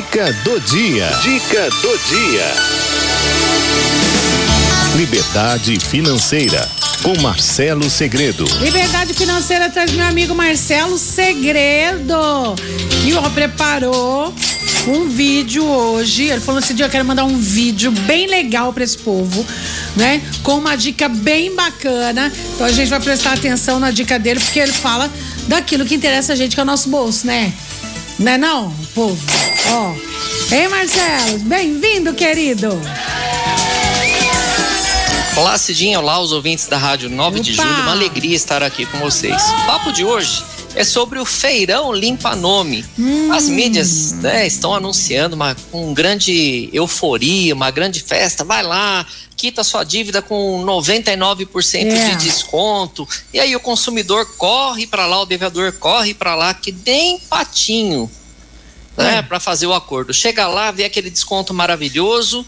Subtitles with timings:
[0.00, 1.10] Dica do dia.
[1.20, 2.54] Dica do dia.
[4.96, 6.66] Liberdade financeira
[7.02, 8.46] com Marcelo Segredo.
[8.62, 12.14] Liberdade financeira traz meu amigo Marcelo Segredo,
[13.02, 14.34] que ó, preparou
[14.88, 16.30] um vídeo hoje.
[16.30, 19.44] Ele falou assim: eu quero mandar um vídeo bem legal para esse povo,
[19.96, 20.22] né?
[20.42, 22.32] Com uma dica bem bacana.
[22.54, 25.10] Então a gente vai prestar atenção na dica dele, porque ele fala
[25.46, 27.52] daquilo que interessa a gente, que é o nosso bolso, né?
[28.20, 29.18] Não é não, povo?
[29.70, 29.94] Ó.
[30.54, 32.68] Ei, Marcelo, bem-vindo, querido.
[35.34, 37.42] Olá, Cidinha, olá os ouvintes da Rádio 9 Opa.
[37.42, 39.42] de Julho, uma alegria estar aqui com vocês.
[39.42, 42.84] O papo de hoje é sobre o Feirão Limpa Nome.
[42.98, 43.32] Hum.
[43.32, 48.44] As mídias né, estão anunciando uma um grande euforia, uma grande festa.
[48.44, 49.06] Vai lá,
[49.36, 52.10] quita sua dívida com 99% yeah.
[52.10, 53.08] de desconto.
[53.32, 58.10] E aí o consumidor corre para lá, o devedor corre para lá, que nem patinho,
[58.96, 59.22] né, é.
[59.22, 60.12] para fazer o acordo.
[60.12, 62.44] Chega lá, vê aquele desconto maravilhoso.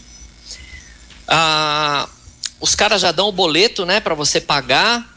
[1.27, 2.07] Ah,
[2.59, 5.12] os caras já dão o boleto, né, para você pagar.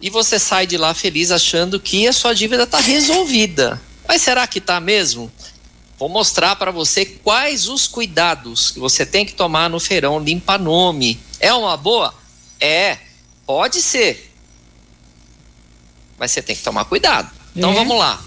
[0.00, 3.80] E você sai de lá feliz achando que a sua dívida está resolvida.
[4.06, 5.30] Mas será que está mesmo?
[5.98, 10.58] Vou mostrar para você quais os cuidados que você tem que tomar no feirão limpa
[10.58, 11.18] nome.
[11.40, 12.14] É uma boa?
[12.60, 12.98] É,
[13.46, 14.32] pode ser.
[16.18, 17.30] Mas você tem que tomar cuidado.
[17.54, 17.74] Então é.
[17.74, 18.22] vamos lá.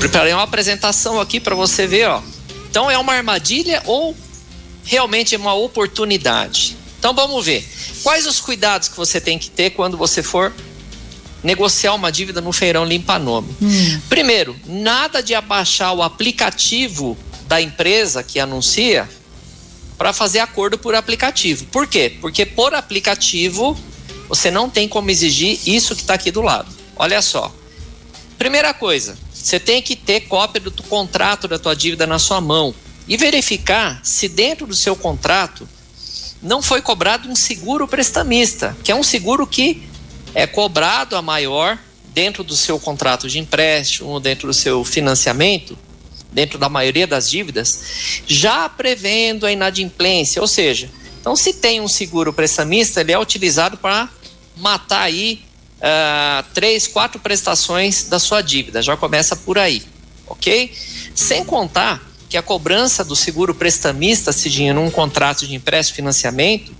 [0.00, 2.22] Preparei uma apresentação aqui para você ver, ó.
[2.70, 4.16] Então é uma armadilha ou
[4.84, 6.76] realmente é uma oportunidade?
[7.08, 7.66] Então vamos ver.
[8.02, 10.52] Quais os cuidados que você tem que ter quando você for
[11.42, 13.56] negociar uma dívida no feirão limpa nome.
[13.62, 14.00] Hum.
[14.10, 19.08] Primeiro, nada de abaixar o aplicativo da empresa que anuncia
[19.96, 21.64] para fazer acordo por aplicativo.
[21.66, 22.14] Por quê?
[22.20, 23.78] Porque por aplicativo
[24.28, 26.68] você não tem como exigir isso que está aqui do lado.
[26.94, 27.54] Olha só.
[28.36, 32.74] Primeira coisa, você tem que ter cópia do contrato da tua dívida na sua mão
[33.06, 35.66] e verificar se dentro do seu contrato
[36.42, 39.82] não foi cobrado um seguro prestamista, que é um seguro que
[40.34, 41.78] é cobrado a maior
[42.14, 45.78] dentro do seu contrato de empréstimo, dentro do seu financiamento,
[46.32, 50.90] dentro da maioria das dívidas, já prevendo a inadimplência, ou seja,
[51.20, 54.08] então se tem um seguro prestamista, ele é utilizado para
[54.56, 55.42] matar aí
[55.78, 59.82] uh, três, quatro prestações da sua dívida, já começa por aí,
[60.26, 60.72] ok?
[61.14, 65.96] Sem contar que a cobrança do seguro prestamista, se dinheiro num contrato de empréstimo e
[65.96, 66.72] financiamento,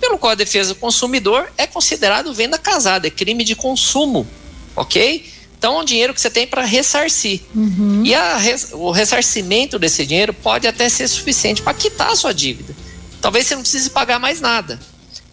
[0.00, 4.26] pelo Código de Defesa do Consumidor, é considerado venda casada, é crime de consumo,
[4.74, 5.24] ok?
[5.58, 7.42] Então, é um dinheiro que você tem para ressarcir.
[7.54, 8.02] Uhum.
[8.02, 8.38] E a,
[8.72, 12.74] o ressarcimento desse dinheiro pode até ser suficiente para quitar a sua dívida.
[13.20, 14.80] Talvez você não precise pagar mais nada.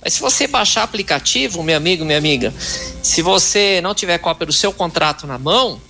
[0.03, 2.53] Mas se você baixar aplicativo, meu amigo, minha amiga,
[3.01, 5.81] se você não tiver cópia do seu contrato na mão,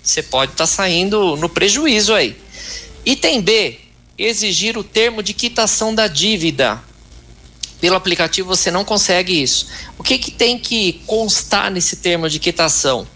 [0.00, 2.36] você pode estar tá saindo no prejuízo aí.
[3.04, 3.78] Item B,
[4.16, 6.82] exigir o termo de quitação da dívida.
[7.80, 9.66] Pelo aplicativo você não consegue isso.
[9.98, 13.06] O que, que tem que constar nesse termo de quitação?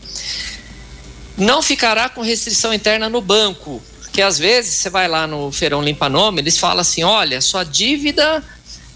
[1.37, 3.81] Não ficará com restrição interna no banco.
[4.03, 7.63] Porque às vezes você vai lá no Feirão Limpa Nome, eles falam assim: olha, sua
[7.63, 8.45] dívida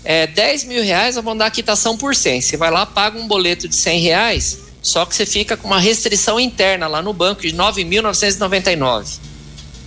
[0.04, 2.41] é 10 mil reais, eu vou dar a quitação por 100.
[2.41, 5.78] Você vai lá, paga um boleto de 100 reais, só que você fica com uma
[5.78, 9.31] restrição interna lá no banco de 9.999.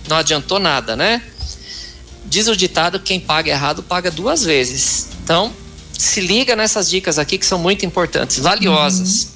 [0.08, 1.22] Não adiantou nada, né?
[2.24, 5.08] Diz o ditado: quem paga errado paga duas vezes.
[5.22, 5.52] Então,
[5.92, 9.22] se liga nessas dicas aqui que são muito importantes, valiosas.
[9.24, 9.30] Uhum.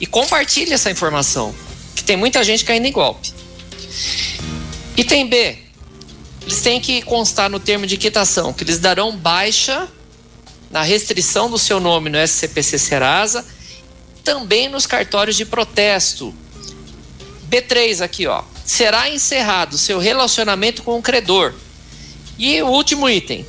[0.00, 1.54] E compartilhe essa informação,
[1.94, 3.32] que tem muita gente caindo em golpe.
[4.96, 5.58] Item B.
[6.42, 9.88] Eles têm que constar no termo de quitação que eles darão baixa
[10.72, 13.44] na restrição do seu nome no SCPC Serasa,
[14.24, 16.34] também nos cartórios de protesto.
[17.48, 18.42] B3 aqui, ó.
[18.64, 21.54] Será encerrado seu relacionamento com o credor.
[22.38, 23.46] E o último item,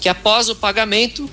[0.00, 1.28] que após o pagamento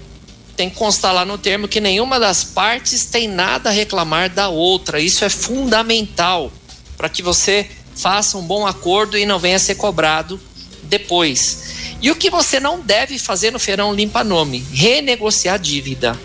[0.57, 4.49] tem que constar lá no termo que nenhuma das partes tem nada a reclamar da
[4.49, 4.99] outra.
[4.99, 6.51] Isso é fundamental
[6.97, 10.39] para que você faça um bom acordo e não venha ser cobrado
[10.83, 11.95] depois.
[12.01, 14.65] E o que você não deve fazer no feirão limpa nome?
[14.71, 16.19] Renegociar dívida.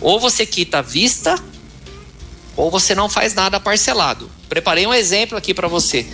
[0.00, 1.38] Ou você quita à vista,
[2.56, 4.30] ou você não faz nada parcelado.
[4.50, 6.04] Preparei um exemplo aqui para você.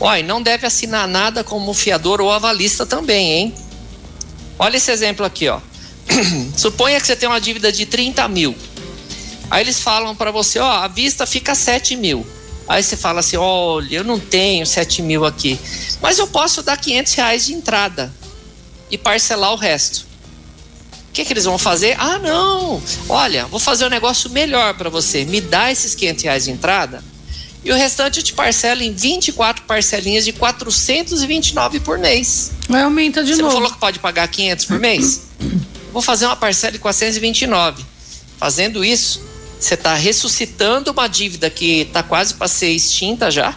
[0.00, 3.54] Olha, não deve assinar nada como fiador ou avalista também, hein?
[4.58, 5.60] Olha esse exemplo aqui, ó.
[6.56, 8.56] Suponha que você tem uma dívida de 30 mil.
[9.50, 12.26] Aí eles falam para você, ó, a vista fica 7 mil.
[12.66, 15.60] Aí você fala assim, olha, eu não tenho 7 mil aqui,
[16.00, 18.10] mas eu posso dar 500 reais de entrada
[18.90, 20.06] e parcelar o resto.
[21.10, 21.94] O que, que eles vão fazer?
[22.00, 25.26] Ah, não, olha, vou fazer um negócio melhor para você.
[25.26, 27.11] Me dá esses 500 reais de entrada
[27.64, 32.52] e o restante eu te parcelo em 24 parcelinhas de 429 por mês.
[32.68, 33.54] Vai aumenta de Você novo.
[33.54, 35.22] não falou que pode pagar 500 por mês?
[35.92, 37.84] Vou fazer uma parcela de 429.
[38.38, 39.20] Fazendo isso,
[39.60, 43.54] você está ressuscitando uma dívida que está quase para ser extinta já,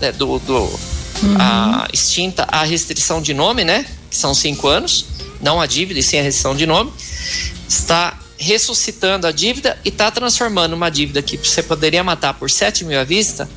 [0.00, 1.36] né, do, do Uhum.
[1.40, 3.84] a extinta a restrição de nome, né?
[4.08, 5.04] Que são cinco anos,
[5.40, 6.92] não a dívida, e sim a restrição de nome.
[7.68, 12.84] Está ressuscitando a dívida e está transformando uma dívida que você poderia matar por 7
[12.84, 13.48] mil à vista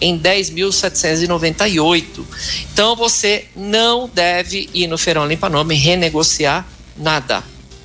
[0.00, 2.24] em 10.798.
[2.72, 6.64] Então você não deve ir no Feirão Limpa Nome renegociar
[6.96, 7.42] nada,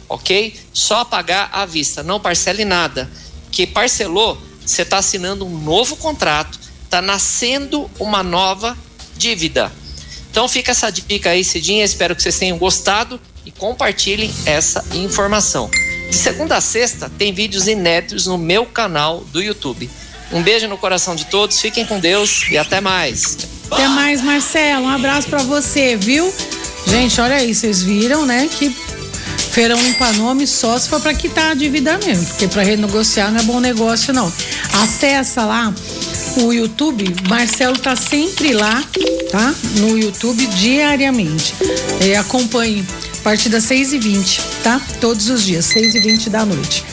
[0.07, 0.55] ok?
[0.71, 3.09] Só pagar à vista, não parcele nada.
[3.51, 8.77] Que parcelou, você está assinando um novo contrato, está nascendo uma nova
[9.17, 9.71] dívida.
[10.29, 11.83] Então fica essa dica aí, Cidinha.
[11.83, 15.69] Espero que vocês tenham gostado e compartilhem essa informação.
[16.13, 19.89] De segunda a sexta tem vídeos inéditos no meu canal do YouTube.
[20.31, 23.35] Um beijo no coração de todos, fiquem com Deus e até mais.
[23.71, 24.85] Até mais, Marcelo.
[24.85, 26.31] Um abraço pra você, viu?
[26.85, 28.47] Gente, olha aí, vocês viram, né?
[28.47, 28.69] Que
[29.53, 33.39] feirão limpa nome só se for pra quitar a dívida mesmo, porque pra renegociar não
[33.39, 34.31] é bom negócio, não.
[34.83, 35.73] Acessa lá
[36.37, 38.83] o YouTube, Marcelo tá sempre lá,
[39.31, 39.51] tá?
[39.77, 41.55] No YouTube diariamente.
[42.05, 42.85] E acompanhe
[43.23, 44.81] a partir das 6h20, tá?
[44.99, 46.83] Todos os dias, 6h20 da noite.